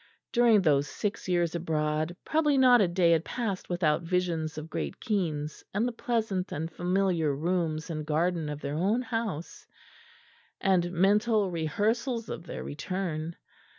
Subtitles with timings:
[0.31, 4.99] During those six years abroad probably not a day had passed without visions of Great
[4.99, 9.67] Keynes, and the pleasant and familiar rooms and garden of their own house,
[10.59, 13.35] and mental rehearsals of their return.